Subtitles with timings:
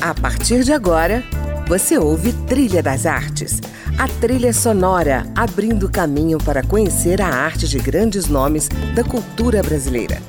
[0.00, 1.24] A partir de agora,
[1.66, 3.60] você ouve Trilha das Artes,
[3.98, 10.22] a trilha sonora abrindo caminho para conhecer a arte de grandes nomes da cultura brasileira.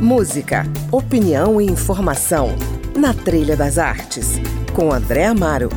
[0.00, 2.54] Música, opinião e informação
[2.96, 4.34] na Trilha das Artes,
[4.72, 5.70] com André Amaro.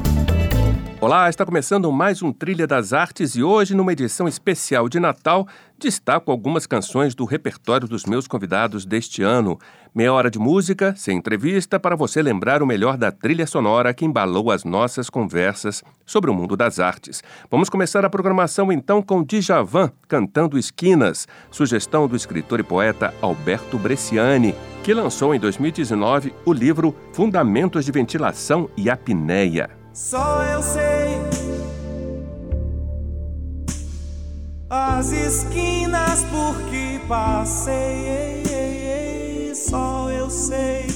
[1.02, 5.48] Olá, está começando mais um Trilha das Artes e hoje, numa edição especial de Natal,
[5.78, 9.58] destaco algumas canções do repertório dos meus convidados deste ano.
[9.94, 14.06] Meia hora de música, sem entrevista, para você lembrar o melhor da trilha sonora que
[14.06, 17.24] embalou as nossas conversas sobre o mundo das artes.
[17.50, 23.78] Vamos começar a programação então com Djavan cantando Esquinas, sugestão do escritor e poeta Alberto
[23.80, 29.70] Bresciani, que lançou em 2019 o livro Fundamentos de Ventilação e Apneia.
[29.92, 31.20] Só eu sei
[34.70, 38.49] as esquinas por que passei.
[40.50, 40.88] Sei.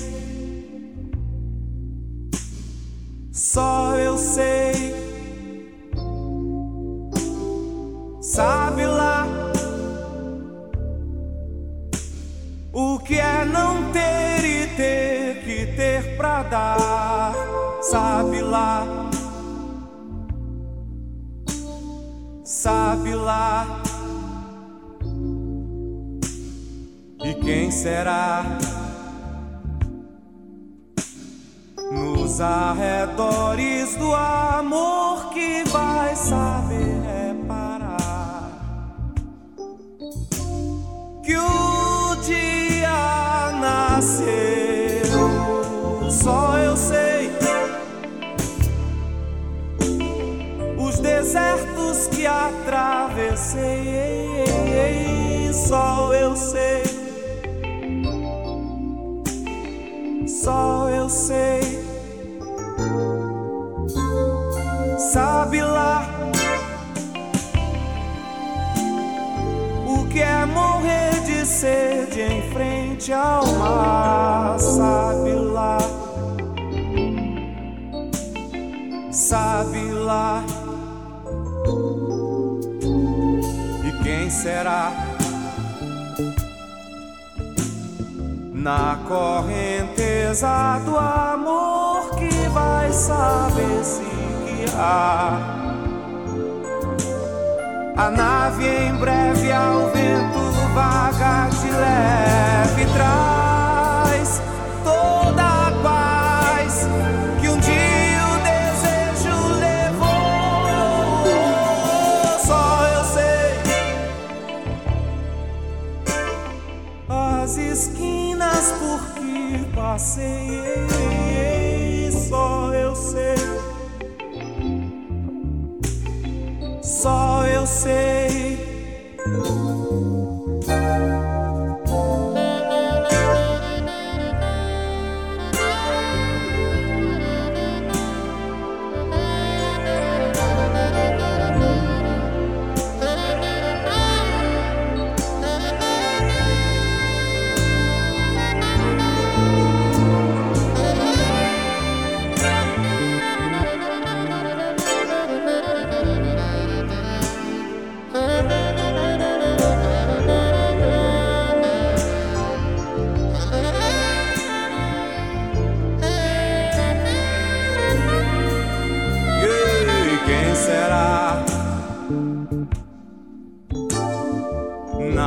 [3.31, 4.73] Só eu sei.
[8.19, 9.27] Sabe lá
[12.73, 17.35] o que é não ter e ter que ter pra dar
[17.83, 18.87] sabe lá,
[22.43, 23.83] sabe lá.
[27.23, 28.43] E quem será
[31.93, 38.51] nos arredores do amor que vai saber reparar
[41.23, 44.31] que o dia nasceu?
[46.09, 47.13] Só eu sei.
[51.03, 53.61] desertos que atravessei,
[55.53, 56.83] só eu sei,
[60.25, 61.72] só eu sei.
[73.11, 75.77] Ao mar, sabe lá.
[79.11, 80.43] Sabe lá
[84.03, 84.91] quem será?
[88.53, 94.03] Na correnteza do amor que vai saber se
[94.45, 95.62] guiar.
[97.95, 103.32] A nave em breve ao vento vaga de leve traz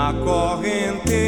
[0.06, 1.25] na corrente.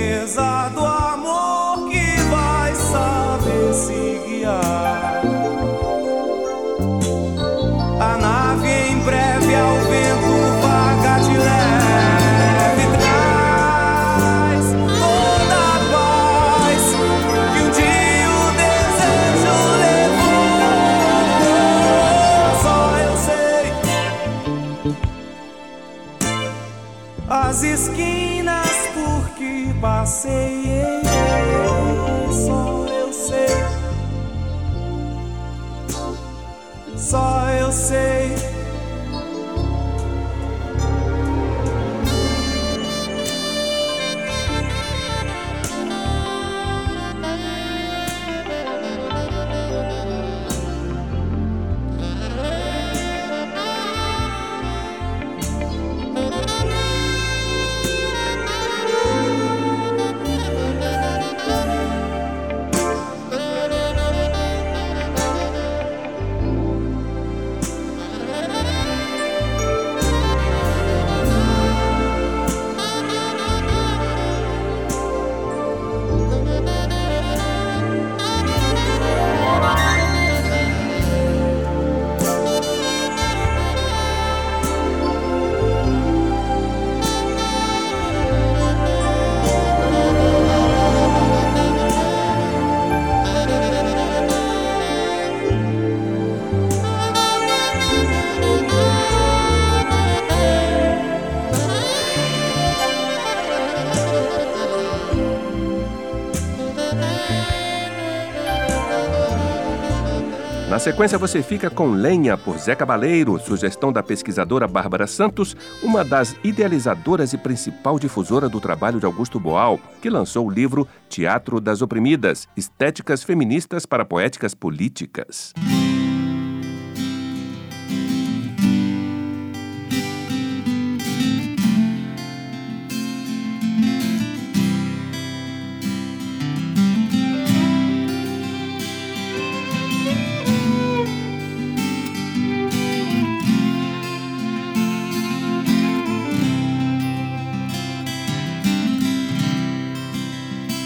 [110.78, 116.04] Na sequência, você fica com Lenha, por Zé Cabaleiro, sugestão da pesquisadora Bárbara Santos, uma
[116.04, 121.60] das idealizadoras e principal difusora do trabalho de Augusto Boal, que lançou o livro Teatro
[121.60, 125.53] das Oprimidas Estéticas Feministas para Poéticas Políticas.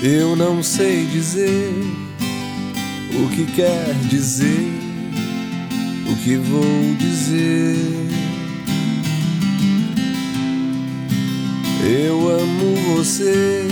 [0.05, 1.73] Eu não sei dizer
[3.15, 4.69] o que quer dizer,
[6.11, 7.77] o que vou dizer.
[11.85, 13.63] Eu amo você,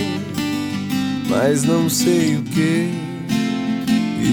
[1.27, 2.89] mas não sei o que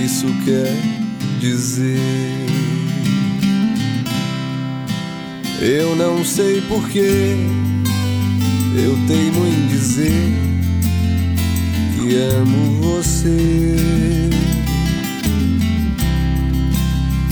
[0.04, 0.76] isso quer
[1.40, 1.98] dizer.
[5.60, 7.34] Eu não sei porquê,
[8.76, 10.48] eu teimo em dizer
[12.16, 13.76] amo você.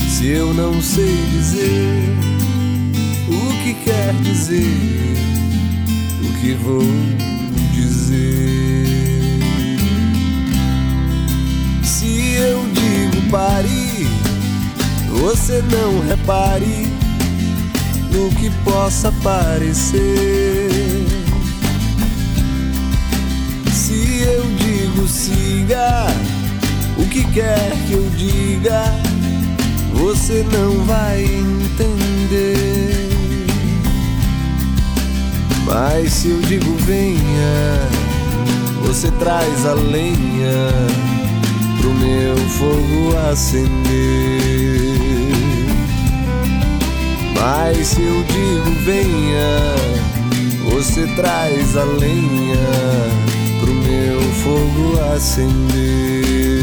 [0.09, 2.15] Se eu não sei dizer
[3.29, 5.17] o que quer dizer,
[6.23, 6.83] o que vou
[7.73, 8.87] dizer.
[11.83, 14.07] Se eu digo pare,
[15.21, 16.87] você não repare
[18.11, 20.86] no que possa parecer.
[25.07, 26.07] Siga
[26.97, 28.83] o que quer que eu diga,
[29.93, 33.09] você não vai entender.
[35.65, 37.89] Mas se eu digo venha,
[38.85, 40.71] você traz a lenha
[41.79, 43.77] pro meu fogo acender.
[47.35, 49.75] Mas se eu digo venha,
[50.71, 53.36] você traz a lenha
[53.67, 56.56] pro meu fogo acender.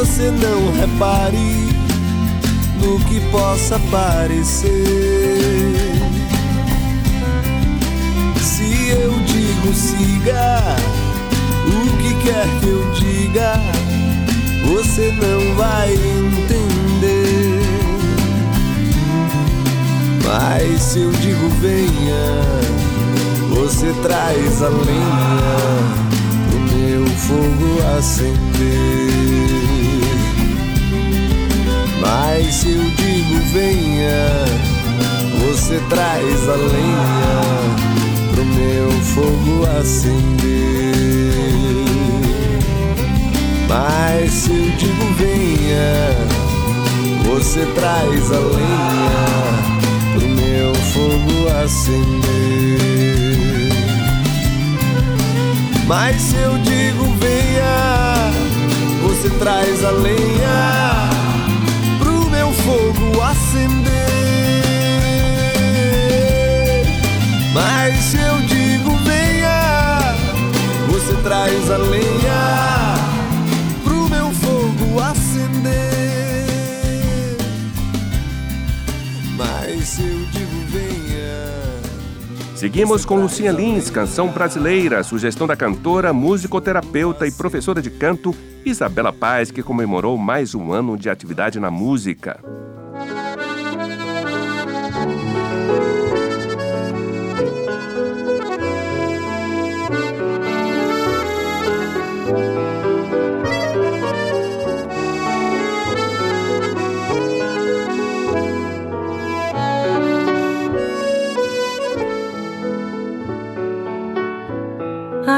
[0.00, 1.68] Você não repare
[2.82, 4.72] no que possa parecer.
[8.40, 10.74] Se eu digo siga
[11.66, 13.60] o que quer que eu diga,
[14.68, 17.60] você não vai entender.
[20.24, 22.40] Mas se eu digo venha,
[23.50, 25.60] você traz a lenha
[26.48, 29.39] pro meu fogo acender.
[32.00, 34.44] Mas se eu digo venha,
[35.38, 37.42] você traz a lenha
[38.32, 40.40] pro meu fogo acender.
[43.68, 46.16] Mas se eu digo venha,
[47.24, 49.80] você traz a lenha
[50.14, 52.80] pro meu fogo acender.
[55.86, 58.32] Mas se eu digo venha,
[59.02, 60.79] você traz a lenha
[82.60, 88.34] Seguimos com Lucinha Lins, canção brasileira, sugestão da cantora, musicoterapeuta e professora de canto
[88.66, 92.38] Isabela Paz, que comemorou mais um ano de atividade na música.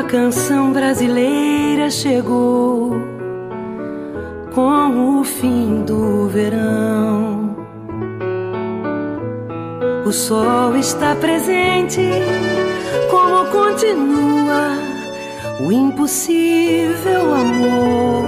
[0.03, 2.91] A canção brasileira chegou
[4.53, 7.57] com o fim do verão.
[10.05, 12.01] O sol está presente,
[13.11, 14.77] como continua
[15.61, 18.27] o impossível amor.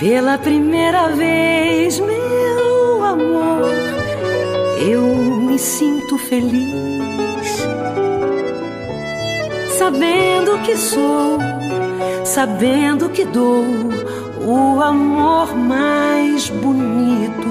[0.00, 3.70] Pela primeira vez, meu amor,
[4.84, 6.99] eu me sinto feliz.
[9.90, 11.38] Sabendo que sou,
[12.24, 13.64] sabendo que dou
[14.40, 17.50] o amor mais bonito.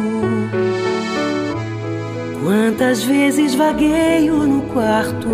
[2.41, 5.27] Quantas vezes vagueio no quarto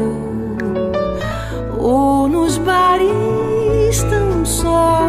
[1.77, 5.07] ou nos bares tão só.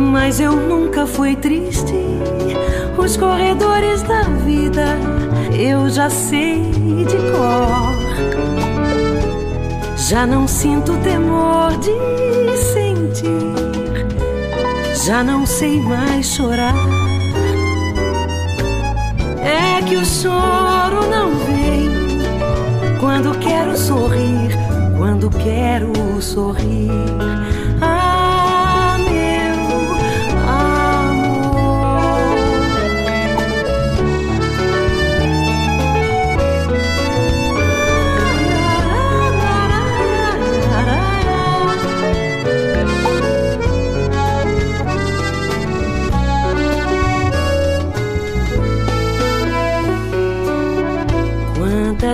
[0.00, 1.92] Mas eu nunca fui triste.
[2.96, 4.98] Os corredores da vida
[5.52, 6.62] eu já sei
[7.04, 7.95] de cor.
[10.08, 13.26] Já não sinto temor de sentir.
[15.04, 16.76] Já não sei mais chorar.
[19.42, 21.90] É que o choro não vem
[23.00, 24.52] quando quero sorrir,
[24.96, 26.88] quando quero sorrir.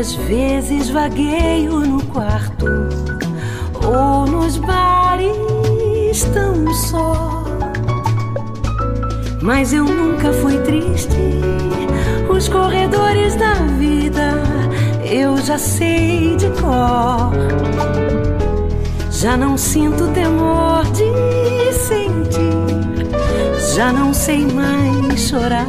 [0.02, 2.66] Quantas vezes vagueio no quarto
[3.86, 7.44] ou nos bares tão só.
[9.40, 11.16] Mas eu nunca fui triste.
[12.28, 14.42] Os corredores da vida
[15.08, 17.30] eu já sei de cor.
[19.08, 23.06] Já não sinto temor de sentir.
[23.76, 25.68] Já não sei mais chorar.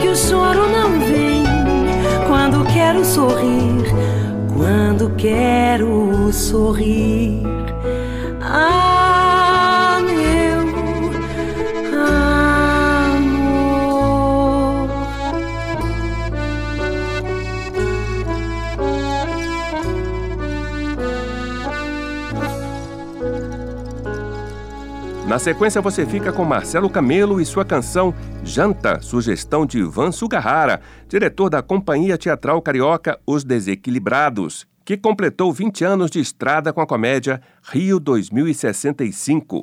[0.00, 1.44] Que o choro não vem
[2.26, 3.84] quando quero sorrir,
[4.54, 7.57] quando quero sorrir.
[25.28, 30.80] Na sequência, você fica com Marcelo Camelo e sua canção Janta, sugestão de Ivan Sugahara,
[31.06, 36.86] diretor da Companhia Teatral Carioca Os Desequilibrados, que completou 20 anos de estrada com a
[36.86, 39.60] comédia Rio 2065.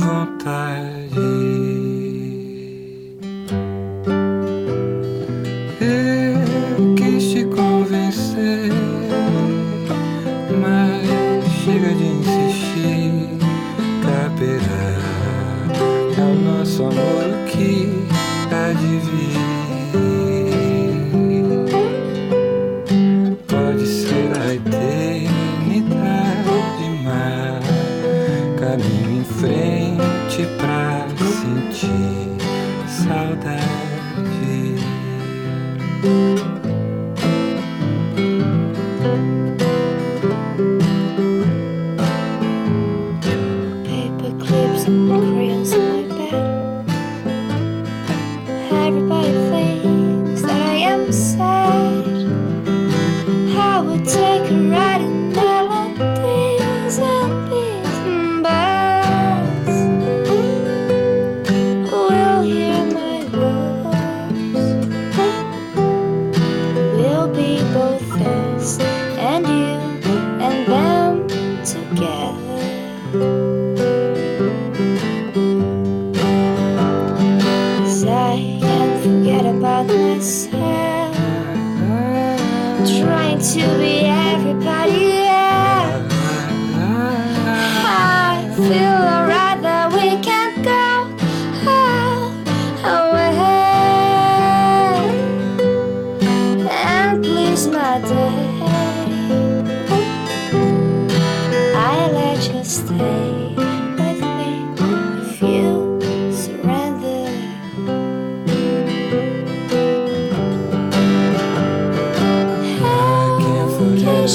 [0.00, 1.29] Vontade.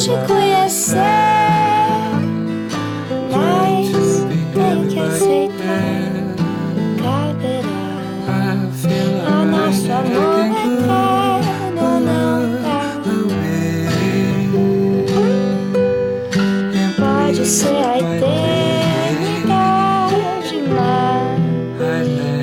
[0.04, 1.00] te conhecer,
[3.32, 6.36] mas tem que aceitar.
[7.02, 7.80] Caberá
[9.26, 12.82] a nosso amor eterno não dá.
[16.98, 19.48] Pode ser a eternidade,
[20.76, 21.40] mas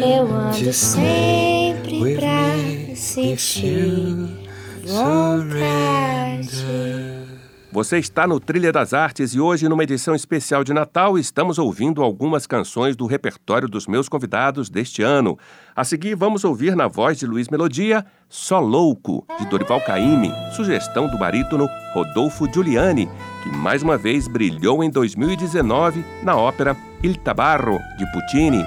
[0.03, 2.95] eu ando sempre pra né?
[2.95, 4.02] sentir.
[7.83, 12.01] Você está no Trilha das Artes e hoje, numa edição especial de Natal, estamos ouvindo
[12.01, 15.37] algumas canções do repertório dos meus convidados deste ano.
[15.75, 21.09] A seguir, vamos ouvir na voz de Luiz Melodia, Só Louco, de Dorival Caymmi, sugestão
[21.09, 23.09] do barítono Rodolfo Giuliani,
[23.43, 28.63] que mais uma vez brilhou em 2019 na ópera Il Tabarro, de Puccini.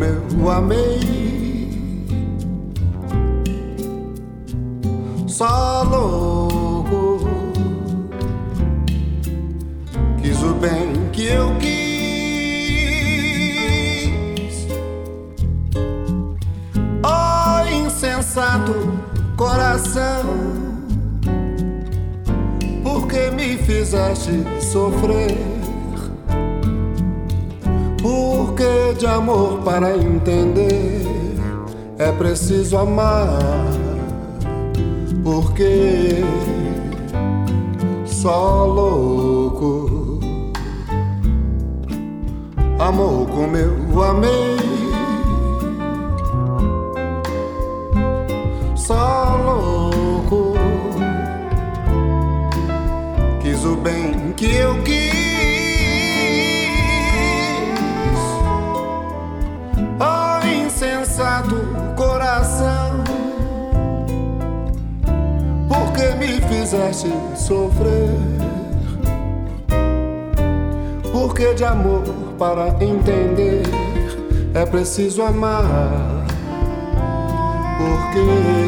[0.00, 1.00] Como eu amei.
[5.26, 7.28] Só louco.
[10.22, 11.80] Quis o bem que eu quis.
[17.04, 18.74] Oh, insensato
[19.36, 20.24] coração
[22.82, 25.59] porque me fizeste sofrer.
[29.20, 31.02] Amor para entender
[31.98, 33.38] é preciso amar.
[35.22, 36.24] Porque
[38.06, 40.18] só louco
[42.78, 44.56] amou como eu amei.
[48.74, 50.54] Só louco
[53.42, 54.99] fiz o bem que eu quis.
[66.70, 68.10] Fizeste sofrer?
[71.12, 72.04] Porque de amor
[72.38, 73.62] para entender
[74.54, 75.64] é preciso amar.
[77.76, 78.59] Porque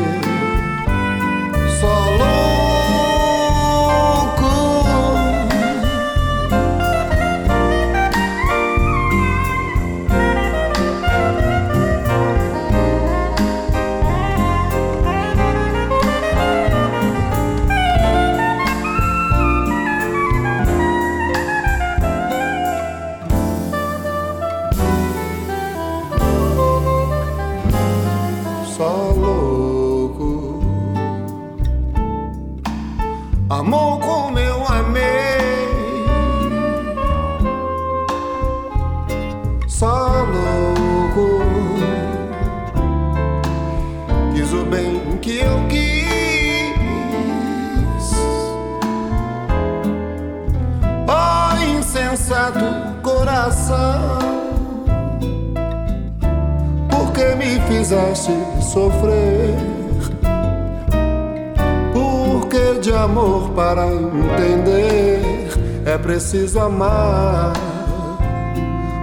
[66.33, 67.53] preciso amar.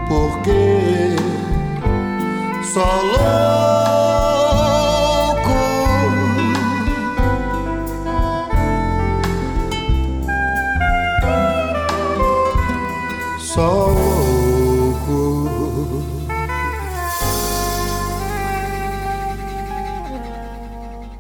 [0.07, 1.15] Porque
[2.63, 3.19] só louco.
[13.39, 13.89] Só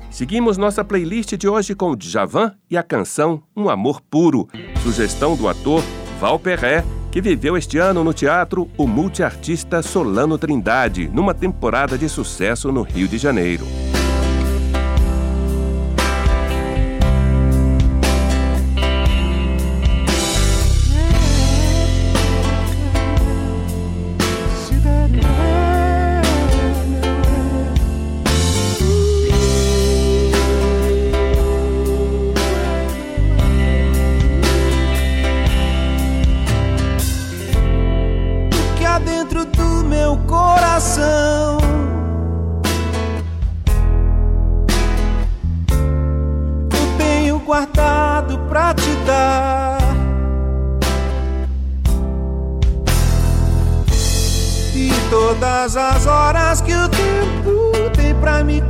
[0.09, 4.49] Seguimos nossa playlist de hoje com o Djavan e a canção Um Amor Puro,
[4.83, 5.81] sugestão do ator
[6.19, 12.09] Val Perret, que viveu este ano no teatro o multiartista Solano Trindade, numa temporada de
[12.09, 13.65] sucesso no Rio de Janeiro.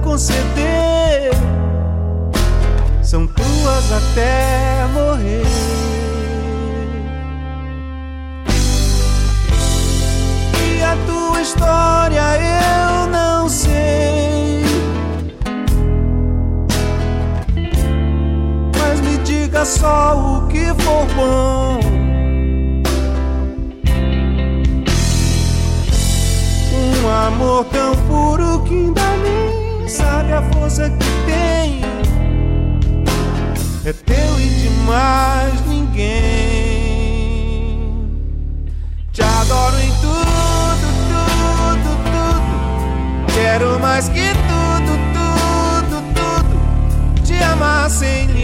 [0.10, 1.30] conceder
[3.04, 5.44] são tuas até morrer.
[10.66, 14.64] E a tua história eu não sei.
[18.80, 21.80] Mas me diga só o que for bom.
[26.74, 29.49] Um amor tão puro que ainda nem
[30.10, 31.82] sabe a força que tem.
[33.86, 36.00] É teu e de mais ninguém.
[39.12, 43.34] Te adoro em tudo, tudo, tudo.
[43.34, 46.56] Quero mais que tudo, tudo, tudo.
[47.24, 48.39] Te amar sem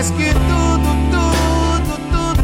[0.00, 2.42] mais que tudo, tudo, tudo.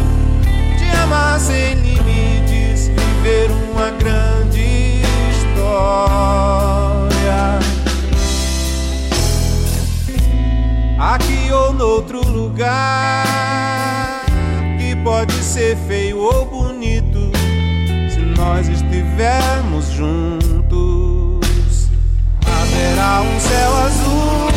[0.77, 5.99] Te amar sem limites, viver uma grande história.
[10.99, 13.25] Aqui ou noutro lugar
[14.79, 17.33] que pode ser feio ou bonito
[18.11, 20.27] se nós estivermos juntos.
[22.45, 24.56] Haverá um céu azul,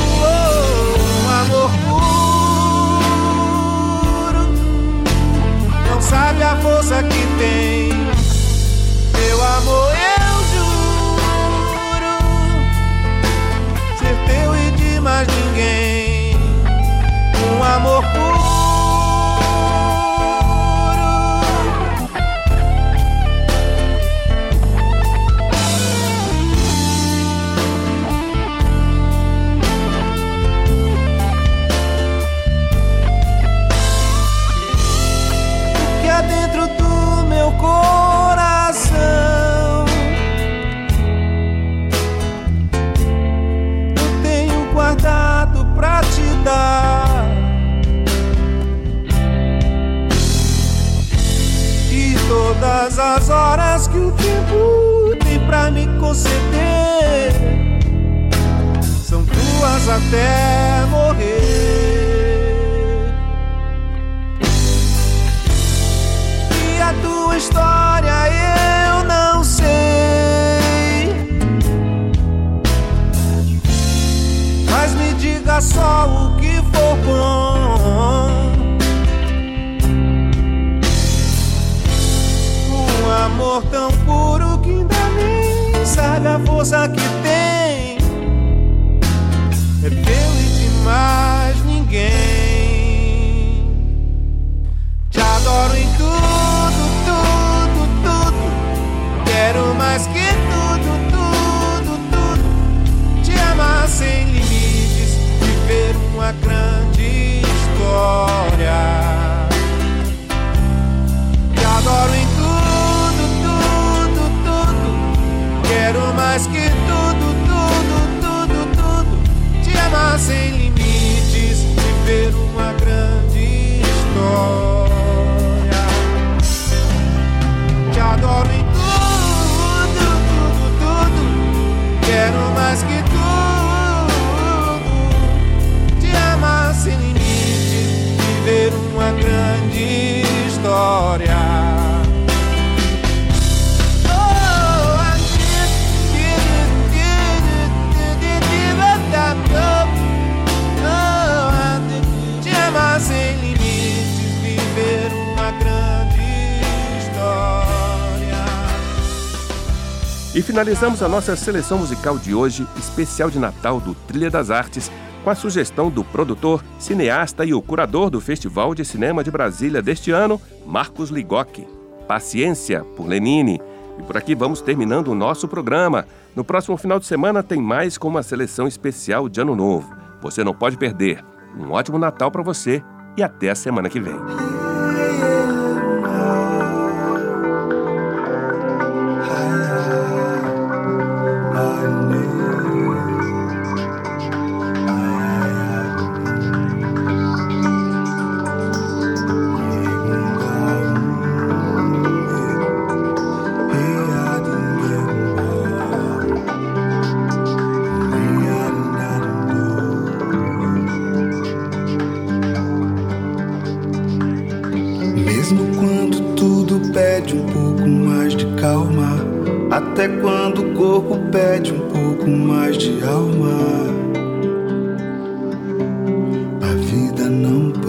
[160.50, 164.92] finalizamos a nossa seleção musical de hoje, especial de Natal do Trilha das Artes,
[165.24, 169.80] com a sugestão do produtor, cineasta e o curador do Festival de Cinema de Brasília
[169.80, 171.68] deste ano, Marcos Ligoc.
[172.08, 173.62] Paciência, por Lenine.
[174.00, 176.08] E por aqui vamos terminando o nosso programa.
[176.36, 179.96] No próximo final de semana tem mais com uma seleção especial de Ano Novo.
[180.20, 181.24] Você não pode perder.
[181.60, 182.84] Um ótimo Natal para você
[183.16, 184.49] e até a semana que vem.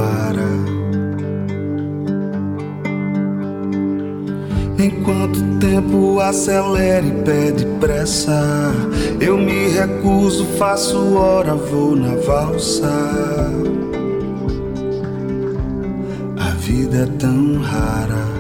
[0.01, 0.49] Para.
[4.83, 8.73] Enquanto o tempo acelera e pede pressa,
[9.21, 12.91] eu me recuso, faço hora, vou na valsa.
[16.39, 18.31] A vida é tão rara.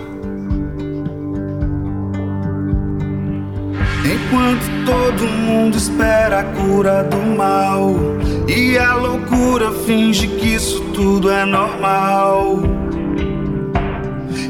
[4.03, 7.95] Enquanto todo mundo espera a cura do mal
[8.49, 12.59] e a loucura finge que isso tudo é normal.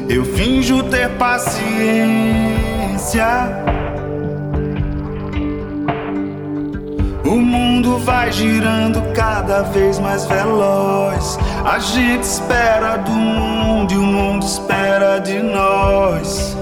[0.09, 1.61] Eu finjo ter paciência.
[7.23, 11.39] O mundo vai girando cada vez mais veloz.
[11.63, 16.57] A gente espera do mundo e o mundo espera de nós.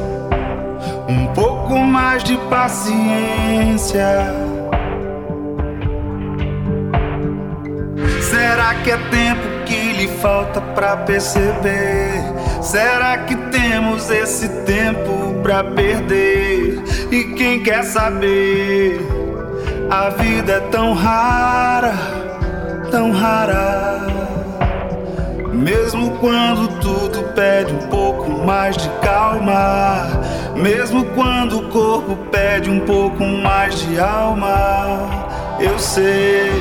[1.70, 4.04] Pouco mais de paciência.
[8.24, 12.24] Será que é tempo que lhe falta pra perceber?
[12.64, 16.82] Será que temos esse tempo pra perder?
[17.12, 19.00] E quem quer saber?
[19.92, 21.94] A vida é tão rara,
[22.90, 24.08] tão rara.
[25.54, 32.80] Mesmo quando tudo pede um pouco mais de calma, mesmo quando o corpo pede um
[32.82, 35.10] pouco mais de alma,
[35.60, 36.52] eu sei,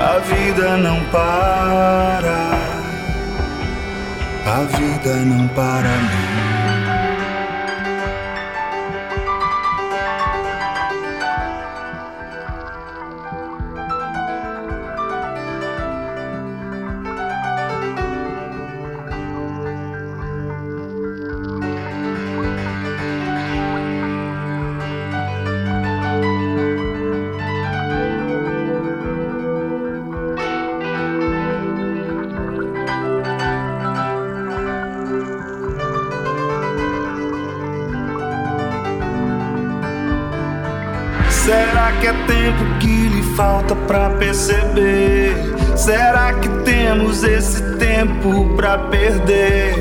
[0.00, 2.58] a vida não para.
[4.46, 6.53] A vida não para não.
[43.64, 45.34] Falta pra perceber?
[45.76, 49.74] Será que temos esse tempo pra perder?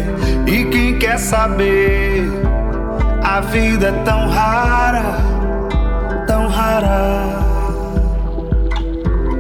[0.48, 2.24] E quem quer saber?
[3.22, 5.18] A vida é tão rara,
[6.28, 7.44] tão rara.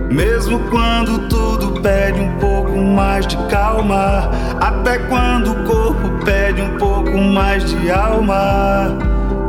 [0.10, 4.29] Mesmo quando tudo pede um pouco mais de calma,
[4.60, 8.95] até quando o corpo pede um pouco mais de alma,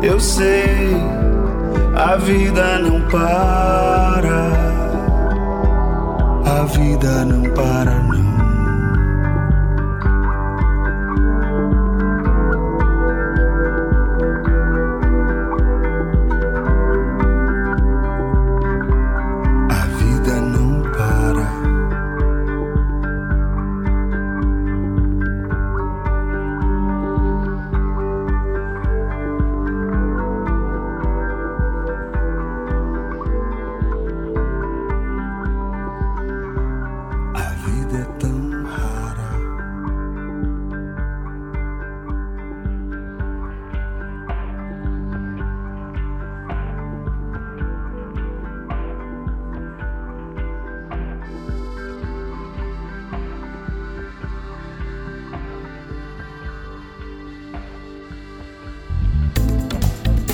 [0.03, 0.97] eu sei
[1.97, 4.74] a vida não para,
[6.67, 8.24] vida não para, não.